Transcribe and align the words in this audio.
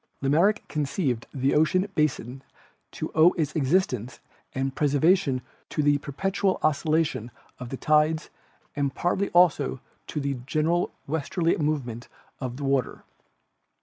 Lamarck 0.19 0.67
conceived 0.67 1.27
the 1.31 1.53
ocean 1.53 1.87
basin 1.93 2.41
to 2.93 3.11
owe 3.13 3.33
its 3.33 3.55
existence 3.55 4.19
and 4.55 4.73
preservation 4.73 5.43
to 5.69 5.83
the 5.83 5.99
perpetual 5.99 6.57
oscillation 6.63 7.29
of 7.59 7.69
the 7.69 7.77
tides 7.77 8.31
and 8.75 8.95
partly 8.95 9.29
also 9.29 9.79
to 10.07 10.19
a 10.19 10.33
general 10.47 10.91
westerly 11.05 11.55
movement 11.57 12.07
of 12.39 12.57
the 12.57 12.63
water. 12.63 13.03